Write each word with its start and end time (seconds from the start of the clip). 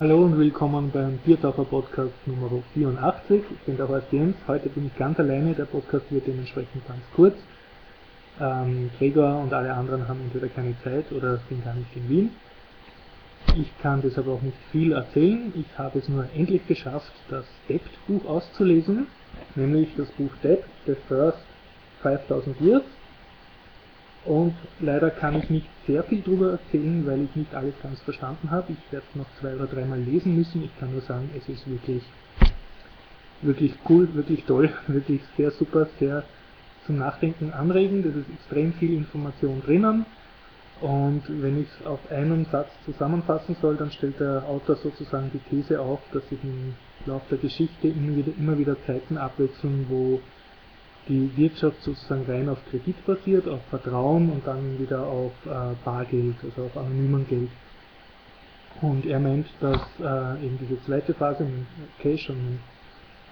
Hallo 0.00 0.26
und 0.26 0.38
willkommen 0.38 0.92
beim 0.92 1.18
Biertaucher 1.24 1.64
Podcast 1.64 2.14
Nummer 2.24 2.48
84. 2.72 3.42
Ich 3.50 3.58
bin 3.66 3.76
der 3.76 3.88
Horst 3.88 4.06
Jens. 4.12 4.36
Heute 4.46 4.68
bin 4.68 4.86
ich 4.86 4.96
ganz 4.96 5.18
alleine. 5.18 5.54
Der 5.54 5.64
Podcast 5.64 6.04
wird 6.10 6.24
dementsprechend 6.24 6.86
ganz 6.86 7.00
kurz. 7.16 7.34
Ähm, 8.40 8.90
Gregor 8.96 9.40
und 9.40 9.52
alle 9.52 9.74
anderen 9.74 10.06
haben 10.06 10.20
entweder 10.20 10.46
keine 10.46 10.76
Zeit 10.84 11.10
oder 11.10 11.40
sind 11.48 11.64
gar 11.64 11.74
nicht 11.74 11.96
in 11.96 12.08
Wien. 12.08 12.30
Ich 13.56 13.76
kann 13.82 14.00
deshalb 14.00 14.28
auch 14.28 14.40
nicht 14.40 14.56
viel 14.70 14.92
erzählen. 14.92 15.52
Ich 15.56 15.76
habe 15.76 15.98
es 15.98 16.08
nur 16.08 16.26
endlich 16.32 16.64
geschafft, 16.68 17.12
das 17.28 17.44
Debt-Buch 17.68 18.24
auszulesen, 18.24 19.08
nämlich 19.56 19.88
das 19.96 20.06
Buch 20.12 20.30
Debt, 20.44 20.62
The 20.86 20.94
First 21.08 21.42
5000 22.02 22.60
Years 22.60 22.84
und 24.28 24.52
leider 24.80 25.10
kann 25.10 25.36
ich 25.36 25.48
nicht 25.48 25.66
sehr 25.86 26.04
viel 26.04 26.20
darüber 26.20 26.52
erzählen, 26.52 27.06
weil 27.06 27.22
ich 27.22 27.34
nicht 27.34 27.54
alles 27.54 27.72
ganz 27.82 27.98
verstanden 28.02 28.50
habe. 28.50 28.72
Ich 28.72 28.92
werde 28.92 29.06
es 29.08 29.16
noch 29.16 29.26
zwei 29.40 29.54
oder 29.54 29.66
dreimal 29.66 29.98
lesen 29.98 30.36
müssen. 30.36 30.62
Ich 30.64 30.78
kann 30.78 30.92
nur 30.92 31.00
sagen, 31.00 31.30
es 31.34 31.48
ist 31.48 31.66
wirklich, 31.66 32.02
wirklich 33.40 33.74
cool, 33.88 34.14
wirklich 34.14 34.44
toll, 34.44 34.68
wirklich 34.86 35.22
sehr 35.38 35.50
super, 35.52 35.88
sehr 35.98 36.24
zum 36.84 36.98
Nachdenken 36.98 37.54
anregend. 37.54 38.04
Es 38.04 38.16
ist 38.16 38.28
extrem 38.28 38.74
viel 38.74 38.92
Information 38.92 39.62
drinnen. 39.62 40.04
Und 40.82 41.22
wenn 41.28 41.62
ich 41.62 41.68
es 41.80 41.86
auf 41.86 42.00
einen 42.10 42.44
Satz 42.52 42.68
zusammenfassen 42.84 43.56
soll, 43.62 43.76
dann 43.76 43.90
stellt 43.92 44.20
der 44.20 44.44
Autor 44.46 44.76
sozusagen 44.76 45.30
die 45.32 45.40
These 45.48 45.80
auf, 45.80 46.00
dass 46.12 46.28
sich 46.28 46.38
im 46.44 46.74
Laufe 47.06 47.24
der 47.30 47.38
Geschichte 47.38 47.88
immer 47.88 48.14
wieder, 48.14 48.32
immer 48.38 48.58
wieder 48.58 48.76
Zeiten 48.84 49.16
abwechseln, 49.16 49.86
wo 49.88 50.20
die 51.08 51.30
Wirtschaft 51.36 51.82
sozusagen 51.82 52.24
rein 52.26 52.48
auf 52.48 52.58
Kredit 52.70 53.04
basiert, 53.06 53.48
auf 53.48 53.60
Vertrauen 53.70 54.30
und 54.30 54.46
dann 54.46 54.78
wieder 54.78 55.06
auf 55.06 55.32
äh, 55.46 55.74
Bargeld, 55.84 56.36
also 56.44 56.64
auf 56.66 56.76
anonymen 56.76 57.26
Geld. 57.28 57.50
Und 58.80 59.06
er 59.06 59.18
meint, 59.18 59.46
dass 59.60 59.80
äh, 60.00 60.44
eben 60.44 60.58
diese 60.60 60.80
zweite 60.84 61.14
Phase 61.14 61.44
mit 61.44 61.66
Cash 62.00 62.30
und 62.30 62.60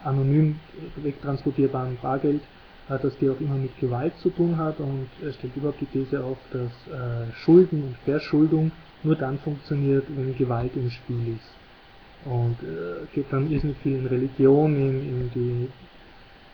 anonym 0.05 0.59
wegtransportierbaren 0.97 1.99
Bargeld, 2.03 2.43
äh, 2.89 2.99
dass 2.99 3.17
die 3.19 3.29
auch 3.29 3.41
immer 3.41 3.57
mit 3.57 3.79
Gewalt 3.79 4.17
zu 4.19 4.31
tun 4.31 4.57
hat 4.57 4.81
und 4.81 5.09
er 5.23 5.33
stellt 5.33 5.57
überhaupt 5.57 5.81
die 5.81 5.87
These 5.87 6.23
auf, 6.23 6.39
dass 6.53 6.71
äh, 6.93 7.33
Schulden 7.45 7.83
und 7.83 7.97
Verschuldung 8.05 8.73
nur 9.03 9.17
dann 9.17 9.39
funktioniert, 9.39 10.05
wenn 10.09 10.37
Gewalt 10.37 10.75
im 10.75 10.91
Spiel 10.91 11.37
ist. 11.37 11.51
Und 12.25 12.57
äh, 12.63 13.07
geht 13.15 13.27
dann 13.31 13.51
irrsinnig 13.51 13.77
viel 13.79 13.99
in 13.99 14.07
Religion, 14.07 14.75
in, 14.75 15.09
in 15.09 15.31
die 15.35 15.69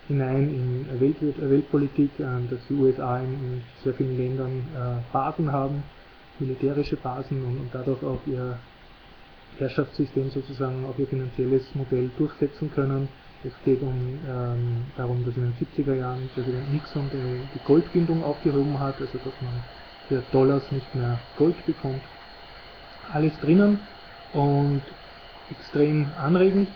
hinein 0.08 0.48
in 0.48 1.00
Welt, 1.00 1.16
Weltpolitik, 1.38 2.10
äh, 2.18 2.24
dass 2.50 2.60
die 2.68 2.74
USA 2.74 3.18
in, 3.18 3.62
sehr 3.82 3.94
vielen 3.94 4.16
Ländern 4.16 4.62
äh, 4.74 5.12
Basen 5.12 5.52
haben, 5.52 5.82
militärische 6.38 6.96
Basen 6.96 7.44
und, 7.44 7.68
dadurch 7.72 8.02
auch 8.02 8.20
ihr 8.26 8.58
Herrschaftssystem 9.58 10.30
sozusagen, 10.30 10.84
auch 10.86 10.98
ihr 10.98 11.06
finanzielles 11.06 11.62
Modell 11.74 12.10
durchsetzen 12.18 12.70
können. 12.74 13.08
Es 13.44 13.52
geht 13.64 13.82
um, 13.82 13.92
ähm, 14.28 14.84
darum, 14.96 15.24
dass 15.24 15.36
in 15.36 15.42
den 15.42 15.54
70er 15.54 15.94
Jahren 15.94 16.28
Präsident 16.34 16.72
Nixon 16.72 17.10
die, 17.12 17.40
die 17.54 17.64
Goldbindung 17.64 18.22
aufgehoben 18.22 18.78
hat, 18.78 19.00
also 19.00 19.18
dass 19.18 19.34
man 19.40 19.62
für 20.08 20.22
Dollars 20.30 20.62
nicht 20.70 20.94
mehr 20.94 21.18
Gold 21.36 21.66
bekommt. 21.66 22.02
Alles 23.12 23.32
drinnen 23.40 23.80
und 24.32 24.82
extrem 25.50 26.06
anregend 26.16 26.68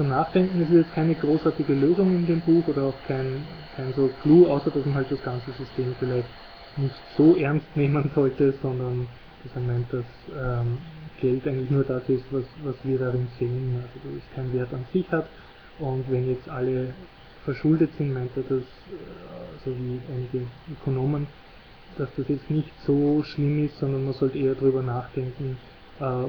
zum 0.00 0.08
Nachdenken. 0.08 0.62
Es 0.62 0.70
ist 0.70 0.76
jetzt 0.76 0.94
keine 0.94 1.14
großartige 1.14 1.74
Lösung 1.74 2.08
in 2.14 2.26
dem 2.26 2.40
Buch 2.40 2.66
oder 2.68 2.84
auch 2.84 2.94
kein, 3.06 3.44
kein 3.76 3.92
so 3.92 4.08
Clou, 4.22 4.46
außer 4.46 4.70
dass 4.70 4.86
man 4.86 4.94
halt 4.94 5.12
das 5.12 5.22
ganze 5.22 5.52
System 5.52 5.94
vielleicht 5.98 6.26
nicht 6.78 6.94
so 7.18 7.36
ernst 7.36 7.66
nehmen 7.76 8.10
sollte, 8.14 8.54
sondern 8.62 9.06
dass 9.44 9.54
er 9.54 9.60
meint, 9.60 9.92
dass 9.92 10.06
ähm, 10.34 10.78
Geld 11.20 11.46
eigentlich 11.46 11.70
nur 11.70 11.84
das 11.84 12.08
ist, 12.08 12.24
was, 12.30 12.44
was 12.64 12.76
wir 12.82 12.98
darin 12.98 13.28
sehen, 13.38 13.74
also 13.76 14.08
dass 14.08 14.22
es 14.24 14.34
keinen 14.34 14.54
Wert 14.54 14.72
an 14.72 14.86
sich 14.90 15.06
hat. 15.12 15.26
Und 15.78 16.10
wenn 16.10 16.30
jetzt 16.30 16.48
alle 16.48 16.94
verschuldet 17.44 17.90
sind, 17.98 18.14
meint 18.14 18.30
er 18.36 18.44
das, 18.44 18.62
äh, 18.62 19.64
so 19.66 19.70
wie 19.70 20.00
einige 20.14 20.46
Ökonomen, 20.72 21.26
dass 21.98 22.08
das 22.16 22.26
jetzt 22.26 22.50
nicht 22.50 22.72
so 22.86 23.22
schlimm 23.22 23.66
ist, 23.66 23.78
sondern 23.78 24.06
man 24.06 24.14
sollte 24.14 24.38
eher 24.38 24.54
darüber 24.54 24.82
nachdenken, 24.82 25.58
äh, 26.00 26.24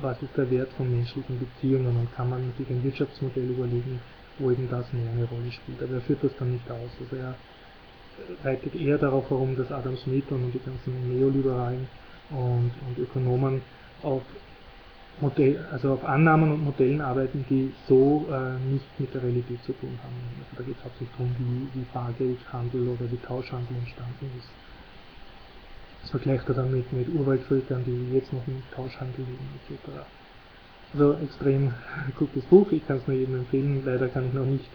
was 0.00 0.20
ist 0.22 0.36
der 0.36 0.50
Wert 0.50 0.72
von 0.76 0.90
menschlichen 0.90 1.38
Beziehungen 1.38 1.96
und 1.96 2.14
kann 2.14 2.30
man 2.30 2.52
sich 2.56 2.68
ein 2.70 2.82
Wirtschaftsmodell 2.82 3.50
überlegen, 3.50 4.00
wo 4.38 4.50
eben 4.50 4.68
das 4.70 4.92
mehr 4.92 5.10
eine 5.10 5.24
Rolle 5.24 5.52
spielt. 5.52 5.82
Aber 5.82 5.94
er 5.94 6.00
führt 6.00 6.24
das 6.24 6.32
dann 6.38 6.52
nicht 6.52 6.70
aus. 6.70 6.90
Also 7.00 7.16
er 7.16 7.34
reitet 8.44 8.74
eher 8.74 8.98
darauf 8.98 9.28
herum, 9.30 9.56
dass 9.56 9.70
Adam 9.70 9.96
Smith 9.96 10.24
und 10.30 10.52
die 10.52 10.58
ganzen 10.58 11.18
Neoliberalen 11.18 11.86
und, 12.30 12.72
und 12.86 12.98
Ökonomen 12.98 13.62
auf 14.02 14.22
Modell, 15.20 15.64
also 15.70 15.92
auf 15.92 16.04
Annahmen 16.04 16.52
und 16.52 16.64
Modellen 16.64 17.00
arbeiten, 17.00 17.44
die 17.48 17.72
so 17.86 18.26
äh, 18.30 18.58
nicht 18.72 18.86
mit 18.98 19.14
der 19.14 19.22
Realität 19.22 19.62
zu 19.64 19.72
tun 19.74 19.96
haben. 20.02 20.14
Also 20.40 20.56
da 20.56 20.62
geht 20.64 20.76
es 20.78 20.84
hauptsächlich 20.84 21.16
darum, 21.16 21.34
wie, 21.38 21.80
wie 21.80 21.84
Bargeldhandel 21.92 22.88
oder 22.88 23.10
wie 23.10 23.18
Tauschhandel 23.18 23.76
entstanden 23.76 24.30
ist. 24.38 24.48
Das 26.02 26.12
vergleicht 26.12 26.48
er 26.48 26.56
dann 26.56 26.72
mit, 26.72 26.92
mit 26.92 27.10
Urwaldvölkern, 27.10 27.84
die 27.84 28.12
jetzt 28.12 28.32
noch 28.34 28.48
im 28.48 28.64
Tauschhandel 28.72 29.26
leben 29.26 29.60
etc. 29.62 29.80
Also 30.92 31.14
extrem 31.18 31.74
gutes 32.16 32.46
Buch, 32.46 32.72
ich 32.72 32.86
kann 32.86 32.98
es 32.98 33.08
nur 33.08 33.16
jedem 33.16 33.36
empfehlen. 33.36 33.84
Leider 33.84 34.10
kann 34.10 34.26
ich 34.26 34.34
noch 34.34 34.46
nicht, 34.46 34.72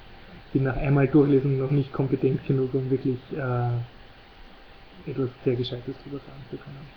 bin 0.54 0.64
nach 0.64 0.78
einmal 0.78 1.10
durchlesen 1.10 1.60
noch 1.60 1.72
nicht 1.72 1.94
kompetent 1.94 2.46
genug, 2.46 2.74
um 2.76 2.90
wirklich 2.92 3.22
äh, 3.34 3.82
etwas 5.06 5.32
sehr 5.46 5.56
Gescheites 5.58 5.98
darüber 6.00 6.20
sagen 6.22 6.46
zu 6.50 6.58
können. 6.58 6.92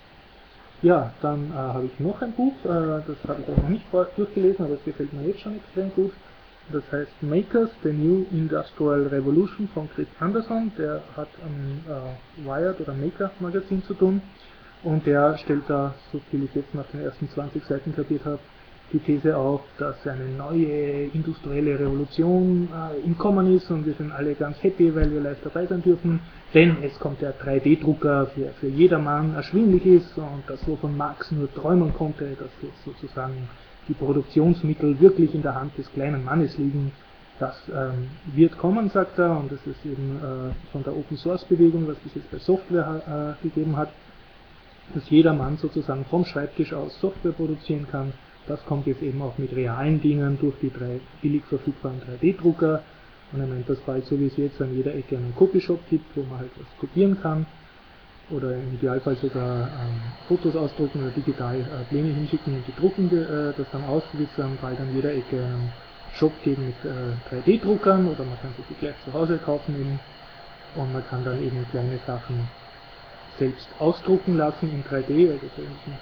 Ja, 0.81 1.17
dann 1.21 1.51
äh, 1.51 1.55
habe 1.55 1.87
ich 1.87 1.99
noch 1.99 2.21
ein 2.21 2.35
Buch, 2.35 2.63
äh, 2.65 3.03
das 3.07 3.23
habe 3.25 3.41
ich 3.43 3.49
auch 3.49 3.57
noch 3.57 3.69
nicht 3.69 3.91
durchgelesen, 3.93 4.65
aber 4.65 4.75
es 4.75 4.83
gefällt 4.83 5.13
mir 5.13 5.27
jetzt 5.27 5.41
schon 5.41 5.55
extrem 5.57 5.91
gut. 5.91 6.13
Das 6.71 6.83
heißt 6.91 7.11
Makers, 7.21 7.69
The 7.83 7.91
New 7.91 8.25
Industrial 8.31 9.07
Revolution 9.07 9.67
von 9.73 9.89
Chris 9.93 10.07
Anderson. 10.19 10.71
Der 10.77 11.01
hat 11.15 11.29
am 11.43 11.81
äh, 11.91 12.47
Wired 12.47 12.79
oder 12.79 12.93
Maker 12.93 13.31
Magazin 13.39 13.83
zu 13.83 13.93
tun. 13.93 14.21
Und 14.83 15.05
der 15.05 15.37
stellt 15.37 15.63
da, 15.67 15.93
so 16.11 16.19
viel 16.31 16.43
ich 16.43 16.55
jetzt 16.55 16.73
nach 16.73 16.87
den 16.87 17.01
ersten 17.01 17.29
20 17.29 17.63
Seiten 17.65 17.95
kapiert 17.95 18.25
habe, 18.25 18.39
die 18.93 18.99
These 18.99 19.37
auf, 19.37 19.61
dass 19.77 19.95
eine 20.05 20.25
neue 20.25 21.05
industrielle 21.13 21.79
Revolution 21.79 22.67
äh, 22.73 23.05
im 23.05 23.17
Kommen 23.17 23.55
ist 23.55 23.69
und 23.71 23.85
wir 23.85 23.93
sind 23.93 24.11
alle 24.11 24.35
ganz 24.35 24.61
happy, 24.61 24.93
weil 24.93 25.11
wir 25.11 25.21
live 25.21 25.37
dabei 25.43 25.65
sein 25.65 25.81
dürfen, 25.81 26.19
denn 26.53 26.77
es 26.83 26.97
kommt 26.99 27.21
der 27.21 27.33
3D-Drucker, 27.39 28.31
der 28.35 28.51
für 28.53 28.67
jedermann 28.67 29.35
erschwinglich 29.35 29.85
ist 29.85 30.17
und 30.17 30.43
das 30.47 30.67
wovon 30.67 30.97
Marx 30.97 31.31
nur 31.31 31.53
träumen 31.53 31.93
konnte, 31.93 32.35
dass 32.37 32.49
jetzt 32.61 32.83
sozusagen 32.83 33.47
die 33.91 34.05
Produktionsmittel 34.05 34.99
wirklich 34.99 35.35
in 35.35 35.41
der 35.41 35.55
Hand 35.55 35.77
des 35.77 35.91
kleinen 35.91 36.23
Mannes 36.23 36.57
liegen. 36.57 36.91
Das 37.39 37.55
ähm, 37.69 38.07
wird 38.33 38.57
kommen, 38.57 38.89
sagt 38.89 39.17
er, 39.19 39.37
und 39.37 39.51
das 39.51 39.59
ist 39.65 39.83
eben 39.85 40.17
äh, 40.17 40.71
von 40.71 40.83
der 40.83 40.95
Open 40.95 41.17
Source 41.17 41.43
Bewegung, 41.45 41.87
was 41.87 41.97
es 42.05 42.15
jetzt 42.15 42.31
bei 42.31 42.37
Software 42.37 43.35
äh, 43.41 43.43
gegeben 43.43 43.75
hat, 43.75 43.89
dass 44.93 45.09
jeder 45.09 45.33
Mann 45.33 45.57
sozusagen 45.57 46.05
vom 46.05 46.23
Schreibtisch 46.23 46.71
aus 46.73 46.97
Software 47.01 47.33
produzieren 47.33 47.87
kann. 47.91 48.13
Das 48.47 48.63
kommt 48.65 48.87
jetzt 48.87 49.01
eben 49.01 49.21
auch 49.21 49.37
mit 49.37 49.55
realen 49.55 50.01
Dingen 50.01 50.37
durch 50.39 50.55
die 50.61 50.71
drei 50.71 50.99
billig 51.21 51.43
verfügbaren 51.45 52.01
3D-Drucker. 52.01 52.83
Und 53.33 53.39
er 53.39 53.47
meint, 53.47 53.67
dass 53.67 53.79
bald 53.79 54.05
so 54.05 54.19
wie 54.19 54.27
es 54.27 54.37
jetzt 54.37 54.61
an 54.61 54.75
jeder 54.75 54.93
Ecke 54.93 55.17
einen 55.17 55.33
Copyshop 55.35 55.79
gibt, 55.89 56.15
wo 56.15 56.23
man 56.23 56.39
halt 56.39 56.51
was 56.57 56.67
kopieren 56.79 57.19
kann 57.21 57.45
oder 58.31 58.55
im 58.55 58.73
Idealfall 58.75 59.15
sogar 59.17 59.67
ähm, 59.67 60.01
Fotos 60.27 60.55
ausdrucken 60.55 61.01
oder 61.01 61.11
digital 61.11 61.59
äh, 61.59 61.83
Pläne 61.89 62.09
hinschicken 62.09 62.55
und 62.55 62.67
die 62.67 62.75
drucken 62.75 63.07
äh, 63.11 63.53
das 63.57 63.67
dann 63.71 63.83
aus, 63.85 64.03
es 64.13 64.29
dann 64.37 64.57
bald 64.61 64.79
an 64.79 64.93
jeder 64.95 65.13
Ecke 65.13 65.37
einen 65.37 65.71
Shop 66.15 66.33
geben 66.43 66.67
mit 66.67 66.75
äh, 66.85 67.35
3D-Druckern 67.49 68.07
oder 68.07 68.23
man 68.23 68.39
kann 68.41 68.53
sich 68.57 68.65
die 68.69 68.75
gleich 68.75 68.95
zu 69.05 69.13
Hause 69.13 69.37
kaufen 69.37 69.75
eben, 69.75 69.99
und 70.75 70.93
man 70.93 71.05
kann 71.07 71.23
dann 71.25 71.41
eben 71.41 71.65
kleine 71.71 71.99
Sachen 72.07 72.47
selbst 73.39 73.67
ausdrucken 73.79 74.37
lassen 74.37 74.69
in 74.71 74.83
3D, 74.83 75.31
also 75.31 75.47
so 75.55 75.61
in 75.61 75.93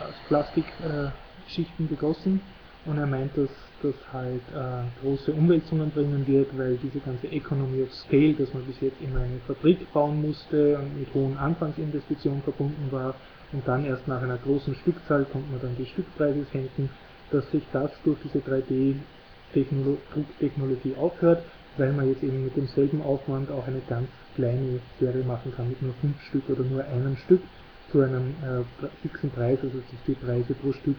aus 0.00 0.14
Plastikschichten 0.28 1.86
äh, 1.86 1.88
begossen 1.88 2.40
und 2.84 2.98
er 2.98 3.06
meint, 3.06 3.34
dass 3.36 3.48
das 3.82 3.94
halt 4.12 4.42
äh, 4.54 4.82
große 5.02 5.32
Umwälzungen 5.32 5.90
bringen 5.90 6.26
wird, 6.26 6.58
weil 6.58 6.76
diese 6.76 6.98
ganze 7.00 7.28
Economy 7.28 7.82
of 7.82 7.92
Scale, 7.94 8.34
dass 8.34 8.52
man 8.52 8.64
bis 8.64 8.78
jetzt 8.80 9.00
immer 9.00 9.20
eine 9.20 9.38
Fabrik 9.46 9.90
bauen 9.92 10.20
musste 10.20 10.76
und 10.78 10.98
mit 10.98 11.14
hohen 11.14 11.38
Anfangsinvestitionen 11.38 12.42
verbunden 12.42 12.88
war 12.90 13.14
und 13.52 13.68
dann 13.68 13.84
erst 13.84 14.08
nach 14.08 14.22
einer 14.22 14.38
großen 14.38 14.74
Stückzahl 14.76 15.26
konnte 15.26 15.50
man 15.50 15.60
dann 15.60 15.76
die 15.76 15.84
Stückpreise 15.86 16.46
senken, 16.52 16.88
dass 17.30 17.50
sich 17.50 17.64
das 17.72 17.90
durch 18.04 18.18
diese 18.24 18.38
3D-Drucktechnologie 18.40 20.96
aufhört, 20.96 21.44
weil 21.76 21.92
man 21.92 22.08
jetzt 22.08 22.22
eben 22.22 22.44
mit 22.44 22.56
demselben 22.56 23.02
Aufwand 23.02 23.50
auch 23.50 23.66
eine 23.66 23.82
ganz 23.88 24.08
kleine 24.34 24.80
Serie 24.98 25.24
machen 25.24 25.52
kann 25.54 25.68
mit 25.68 25.82
nur 25.82 25.92
fünf 26.00 26.18
Stück 26.28 26.48
oder 26.48 26.64
nur 26.64 26.82
einem 26.84 27.18
Stück 27.18 27.42
zu 27.90 28.00
einem 28.00 28.34
äh, 28.42 28.62
fixen 29.02 29.30
Preis, 29.30 29.58
also 29.62 29.78
sich 29.78 29.98
die 30.06 30.14
Preise 30.14 30.54
pro 30.54 30.72
Stück 30.72 30.96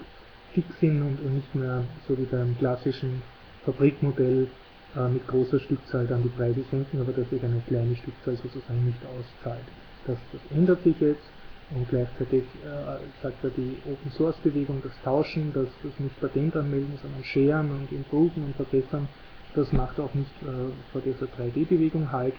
fix 0.53 0.67
sind 0.79 1.01
und, 1.01 1.35
nicht 1.35 1.55
mehr 1.55 1.83
so 2.07 2.17
wie 2.17 2.25
beim 2.25 2.57
klassischen 2.57 3.23
Fabrikmodell 3.65 4.47
äh, 4.95 5.09
mit 5.09 5.27
großer 5.27 5.59
Stückzahl 5.59 6.07
dann 6.07 6.23
die 6.23 6.29
Preise 6.29 6.63
senken, 6.71 7.01
aber 7.01 7.13
dass 7.13 7.29
sich 7.29 7.43
eine 7.43 7.61
kleine 7.67 7.95
Stückzahl 7.95 8.37
sozusagen 8.37 8.85
nicht 8.85 9.01
auszahlt. 9.05 9.65
Das, 10.07 10.17
das 10.31 10.41
ändert 10.51 10.83
sich 10.83 10.99
jetzt 10.99 11.23
Und 11.71 11.89
gleichzeitig 11.89 12.43
äh, 12.63 13.23
sagt 13.23 13.43
er 13.43 13.49
die 13.51 13.77
Open 13.85 14.11
Source 14.11 14.37
Bewegung, 14.43 14.81
das 14.83 14.93
Tauschen, 15.03 15.53
das, 15.53 15.67
das 15.83 15.99
nicht 15.99 16.19
Patent 16.19 16.55
anmelden, 16.55 16.99
sondern 17.01 17.23
sharen 17.23 17.71
und 17.71 17.91
improven 17.91 18.45
und 18.45 18.55
verbessern, 18.55 19.07
das 19.55 19.71
macht 19.71 19.99
auch 19.99 20.13
nicht 20.13 20.31
äh, 20.43 20.71
vor 20.91 21.01
dieser 21.01 21.25
3D-Bewegung 21.27 22.11
halt. 22.11 22.35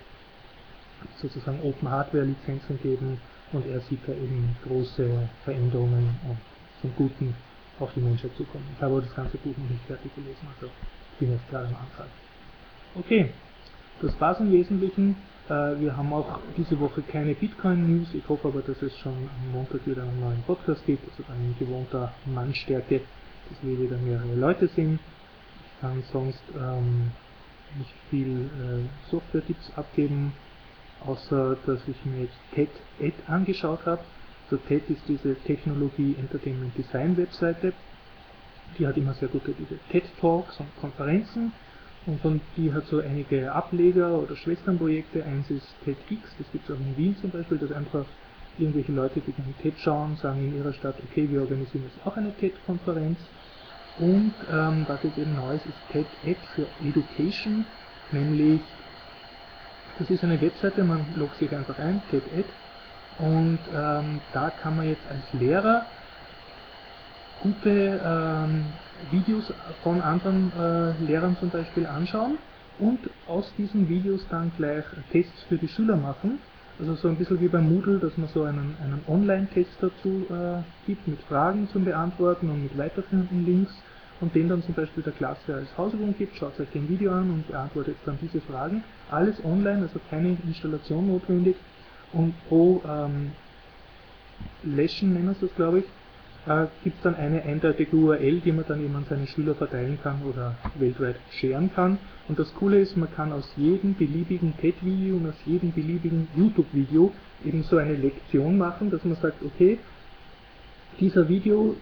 Sozusagen 1.20 1.60
Open 1.62 1.90
Hardware 1.90 2.24
Lizenzen 2.24 2.80
geben 2.82 3.20
und 3.52 3.66
er 3.66 3.80
sieht 3.80 4.00
da 4.06 4.12
eben 4.12 4.56
große 4.66 5.28
Veränderungen 5.44 6.18
zum 6.80 6.94
Guten 6.96 7.34
auf 7.80 7.92
die 7.94 8.00
Menschheit 8.00 8.34
zukommen. 8.36 8.64
Ich 8.76 8.82
habe 8.82 9.00
das 9.00 9.14
ganze 9.14 9.36
Buch 9.38 9.56
noch 9.56 9.70
nicht 9.70 9.84
fertig 9.86 10.14
gelesen, 10.14 10.46
also 10.54 10.70
bin 11.18 11.32
jetzt 11.32 11.48
gerade 11.50 11.66
am 11.68 11.76
Anfang. 11.76 12.06
Okay, 12.96 13.30
das 14.00 14.20
war's 14.20 14.40
im 14.40 14.52
Wesentlichen. 14.52 15.16
Äh, 15.48 15.80
wir 15.80 15.96
haben 15.96 16.12
auch 16.12 16.38
diese 16.56 16.78
Woche 16.80 17.02
keine 17.02 17.34
Bitcoin-News. 17.34 18.14
Ich 18.14 18.28
hoffe 18.28 18.48
aber, 18.48 18.62
dass 18.62 18.80
es 18.82 18.96
schon 18.98 19.12
am 19.12 19.52
Montag 19.52 19.86
wieder 19.86 20.02
einen 20.02 20.20
neuen 20.20 20.42
Podcast 20.42 20.84
gibt, 20.86 21.08
also 21.10 21.22
dann 21.26 21.36
in 21.44 21.56
gewohnter 21.58 22.12
Mannstärke, 22.26 23.00
dass 23.48 23.58
wir 23.62 23.78
wieder 23.78 23.96
mehrere 23.98 24.34
Leute 24.34 24.68
sind. 24.68 25.00
Ich 25.66 25.80
kann 25.80 26.02
sonst 26.12 26.42
ähm, 26.56 27.10
nicht 27.78 27.92
viel 28.10 28.46
äh, 28.46 29.10
Software-Tipps 29.10 29.72
abgeben, 29.76 30.32
außer 31.04 31.56
dass 31.66 31.80
ich 31.88 32.04
mir 32.04 32.22
jetzt 32.22 32.38
TED-Ed 32.54 33.14
angeschaut 33.26 33.84
habe. 33.86 34.02
Also 34.44 34.62
TED 34.68 34.90
ist 34.90 35.02
diese 35.08 35.34
Technologie 35.46 36.16
Entertainment 36.18 36.76
Design 36.76 37.16
Webseite. 37.16 37.72
Die 38.78 38.86
hat 38.86 38.96
immer 38.96 39.14
sehr 39.14 39.28
gute 39.28 39.52
diese 39.52 39.78
TED 39.90 40.04
Talks 40.20 40.58
und 40.60 40.66
Konferenzen 40.80 41.52
und 42.06 42.20
von 42.20 42.40
die 42.56 42.72
hat 42.72 42.84
so 42.86 43.00
einige 43.00 43.52
Ableger 43.52 44.18
oder 44.18 44.36
Schwesternprojekte. 44.36 45.24
Eins 45.24 45.50
ist 45.50 45.66
TEDx, 45.84 46.36
das 46.38 46.50
gibt 46.52 46.68
es 46.68 46.74
auch 46.74 46.80
in 46.80 46.96
Wien 46.96 47.16
zum 47.20 47.30
Beispiel, 47.30 47.58
dass 47.58 47.72
einfach 47.72 48.04
irgendwelche 48.58 48.92
Leute, 48.92 49.20
die 49.20 49.32
dann 49.32 49.54
TED 49.62 49.74
schauen, 49.78 50.16
sagen 50.16 50.44
in 50.44 50.58
ihrer 50.58 50.72
Stadt, 50.74 50.96
okay, 51.10 51.28
wir 51.30 51.40
organisieren 51.40 51.84
jetzt 51.84 52.06
auch 52.06 52.16
eine 52.16 52.32
TED-Konferenz. 52.36 53.18
Und 53.98 54.34
ähm, 54.50 54.84
was 54.88 55.02
jetzt 55.02 55.18
eben 55.18 55.34
Neues 55.34 55.64
ist 55.64 55.92
TED-Ed 55.92 56.36
für 56.54 56.66
Education, 56.84 57.64
nämlich 58.12 58.60
das 59.98 60.10
ist 60.10 60.24
eine 60.24 60.40
Webseite, 60.40 60.82
man 60.82 61.06
loggt 61.16 61.36
sich 61.38 61.54
einfach 61.54 61.78
ein, 61.78 62.02
TED-Ed, 62.10 62.46
und 63.18 63.58
ähm, 63.74 64.20
da 64.32 64.50
kann 64.50 64.76
man 64.76 64.88
jetzt 64.88 65.02
als 65.08 65.40
Lehrer 65.40 65.86
gute 67.42 68.00
ähm, 68.04 68.64
Videos 69.10 69.52
von 69.82 70.00
anderen 70.00 70.52
äh, 70.58 71.04
Lehrern 71.04 71.36
zum 71.38 71.50
Beispiel 71.50 71.86
anschauen 71.86 72.38
und 72.78 72.98
aus 73.28 73.52
diesen 73.56 73.88
Videos 73.88 74.26
dann 74.30 74.50
gleich 74.56 74.84
Tests 75.12 75.42
für 75.48 75.56
die 75.56 75.68
Schüler 75.68 75.96
machen. 75.96 76.38
Also 76.80 76.94
so 76.96 77.06
ein 77.06 77.16
bisschen 77.16 77.40
wie 77.40 77.46
beim 77.46 77.72
Moodle, 77.72 78.00
dass 78.00 78.16
man 78.16 78.28
so 78.28 78.42
einen, 78.42 78.76
einen 78.82 79.00
Online-Test 79.06 79.70
dazu 79.80 80.26
äh, 80.28 80.62
gibt 80.86 81.06
mit 81.06 81.20
Fragen 81.22 81.68
zum 81.68 81.84
Beantworten 81.84 82.50
und 82.50 82.64
mit 82.64 82.76
weiterführenden 82.76 83.46
Links 83.46 83.72
und 84.20 84.34
den 84.34 84.48
dann 84.48 84.62
zum 84.62 84.74
Beispiel 84.74 85.02
der 85.02 85.12
Klasse 85.12 85.54
als 85.54 85.68
Hausübung 85.76 86.16
gibt, 86.16 86.36
schaut 86.36 86.58
euch 86.58 86.70
den 86.70 86.88
Video 86.88 87.12
an 87.12 87.30
und 87.30 87.46
beantwortet 87.46 87.96
dann 88.06 88.18
diese 88.20 88.40
Fragen. 88.40 88.82
Alles 89.10 89.36
online, 89.44 89.82
also 89.82 90.00
keine 90.10 90.36
Installation 90.44 91.06
notwendig 91.06 91.56
und 92.14 92.34
pro 92.48 92.82
ähm, 92.88 93.32
Lesson 94.62 95.12
nennen 95.12 95.34
sie 95.34 95.46
das 95.46 95.56
glaube 95.56 95.80
ich, 95.80 95.84
äh, 96.46 96.66
gibt 96.82 96.96
es 96.96 97.02
dann 97.02 97.14
eine 97.14 97.42
eindeutige 97.42 97.96
URL, 97.96 98.40
die 98.40 98.52
man 98.52 98.64
dann 98.68 98.84
eben 98.84 98.94
an 98.96 99.06
seine 99.08 99.26
Schüler 99.26 99.54
verteilen 99.54 99.98
kann 100.02 100.22
oder 100.22 100.56
weltweit 100.78 101.16
scheren 101.30 101.72
kann. 101.74 101.98
Und 102.28 102.38
das 102.38 102.52
Coole 102.54 102.80
ist, 102.80 102.96
man 102.96 103.12
kann 103.14 103.32
aus 103.32 103.50
jedem 103.56 103.94
beliebigen 103.94 104.54
TED-Video 104.58 105.16
und 105.16 105.28
aus 105.28 105.34
jedem 105.46 105.72
beliebigen 105.72 106.28
YouTube-Video 106.36 107.12
eben 107.44 107.62
so 107.62 107.78
eine 107.78 107.94
Lektion 107.94 108.58
machen, 108.58 108.90
dass 108.90 109.04
man 109.04 109.16
sagt, 109.16 109.42
okay, 109.42 109.78
dieser 111.00 111.28
Video, 111.28 111.76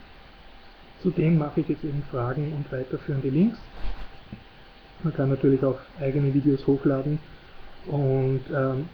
zu 1.03 1.11
dem 1.11 1.39
mache 1.39 1.61
ich 1.61 1.69
jetzt 1.69 1.85
eben 1.85 2.03
Fragen 2.11 2.53
und 2.53 2.71
weiterführende 2.71 3.29
Links. 3.29 3.59
Man 5.03 5.13
kann 5.13 5.29
natürlich 5.29 5.63
auch 5.65 5.79
eigene 6.01 6.33
Videos 6.33 6.65
hochladen 6.67 7.19
und 7.87 8.43
ähm, 8.55 8.89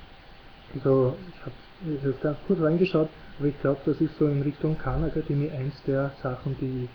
also 0.74 1.16
ich 1.34 1.40
habe 1.40 2.08
jetzt 2.08 2.22
ganz 2.22 2.38
kurz 2.46 2.60
reingeschaut, 2.60 3.08
aber 3.38 3.48
ich 3.48 3.60
glaube, 3.60 3.80
das 3.84 4.00
ist 4.00 4.16
so 4.18 4.26
in 4.26 4.42
Richtung 4.42 4.76
Khan 4.78 5.04
Akademie 5.04 5.50
eins 5.50 5.74
der 5.86 6.12
Sachen, 6.22 6.56
die, 6.60 6.88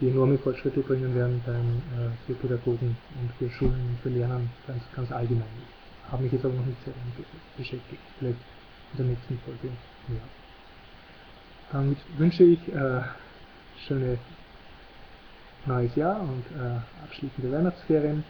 die 0.00 0.08
enorme 0.08 0.38
Fortschritte 0.38 0.80
bringen 0.80 1.14
werden 1.14 1.42
beim, 1.44 1.82
äh, 1.98 2.10
für 2.26 2.34
Pädagogen 2.34 2.96
und 3.20 3.32
für 3.38 3.50
Schulen 3.50 3.90
und 3.90 3.98
für 4.02 4.10
Lernen 4.10 4.50
ganz, 4.66 4.82
ganz 4.94 5.10
allgemein. 5.10 5.46
Ich 6.06 6.12
habe 6.12 6.22
mich 6.22 6.32
jetzt 6.32 6.44
aber 6.44 6.54
noch 6.54 6.66
nicht 6.66 6.82
sehr 6.84 6.94
damit 6.94 7.26
beschäftigt. 7.56 8.02
Vielleicht 8.18 8.38
in 8.92 8.96
der 8.98 9.06
nächsten 9.06 9.38
Folge 9.40 9.68
mehr. 10.08 10.20
Damit 11.72 11.98
wünsche 12.16 12.44
ich 12.44 12.68
äh, 12.68 13.02
schöne 13.86 14.18
neues 15.66 15.94
Jahr 15.96 16.20
und 16.20 16.44
äh, 16.56 17.04
abschließende 17.04 17.52
Weihnachtsferien. 17.52 18.24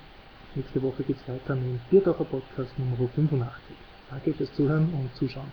Nächste 0.54 0.82
Woche 0.82 1.04
geht 1.04 1.16
es 1.16 1.28
weiter 1.28 1.54
mit 1.54 1.64
dem 1.64 1.80
Bierdacher 1.90 2.24
Podcast 2.24 2.76
Nummer 2.78 2.96
85. 3.14 3.87
Danke 4.10 4.32
fürs 4.34 4.52
Zuhören 4.54 4.92
und 4.94 5.14
Zuschauen. 5.16 5.52